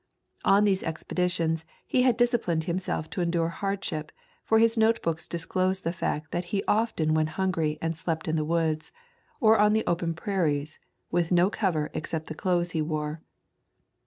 On 0.43 0.63
these 0.63 0.81
expeditions 0.81 1.63
he 1.85 2.01
had 2.01 2.17
disciplined 2.17 2.63
himself 2.63 3.07
to 3.11 3.21
endure 3.21 3.49
hardship, 3.49 4.11
for 4.43 4.57
his 4.57 4.75
notebooks 4.75 5.27
disclose 5.27 5.81
the 5.81 5.93
fact 5.93 6.31
that 6.31 6.45
he 6.45 6.63
often 6.67 7.13
went 7.13 7.29
hungry 7.37 7.77
and 7.83 7.95
slept 7.95 8.27
in 8.27 8.35
the 8.35 8.43
woods, 8.43 8.91
or 9.39 9.59
on 9.59 9.73
the 9.73 9.85
open 9.85 10.15
prairies, 10.15 10.79
with 11.11 11.31
no 11.31 11.51
cover 11.51 11.91
except 11.93 12.25
the 12.29 12.33
clothes 12.33 12.71
he 12.71 12.81
wore. 12.81 13.21